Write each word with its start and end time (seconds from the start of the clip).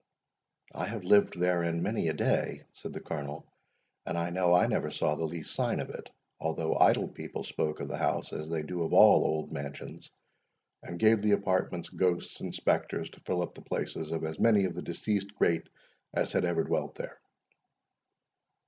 "I 0.73 0.85
have 0.87 1.03
lived 1.03 1.39
therein 1.39 1.83
many 1.83 2.07
a 2.07 2.13
day," 2.15 2.63
said 2.73 2.91
the 2.91 2.99
Colonel; 3.01 3.45
"and 4.03 4.17
I 4.17 4.31
know 4.31 4.51
I 4.55 4.65
never 4.65 4.89
saw 4.89 5.13
the 5.13 5.25
least 5.25 5.53
sign 5.53 5.79
of 5.79 5.91
it, 5.91 6.09
although 6.39 6.75
idle 6.79 7.07
people 7.07 7.43
spoke 7.43 7.79
of 7.79 7.87
the 7.87 7.99
house 7.99 8.33
as 8.33 8.49
they 8.49 8.63
do 8.63 8.81
of 8.81 8.93
all 8.93 9.23
old 9.23 9.51
mansions, 9.51 10.09
and 10.81 10.97
gave 10.97 11.21
the 11.21 11.33
apartments 11.33 11.89
ghosts 11.89 12.39
and 12.39 12.51
spectres 12.55 13.11
to 13.11 13.19
fill 13.19 13.43
up 13.43 13.53
the 13.53 13.61
places 13.61 14.11
of 14.11 14.23
as 14.25 14.39
many 14.39 14.65
of 14.65 14.73
the 14.73 14.81
deceased 14.81 15.35
great, 15.35 15.69
as 16.15 16.31
had 16.31 16.45
ever 16.45 16.63
dwelt 16.63 16.95
there." 16.95 17.19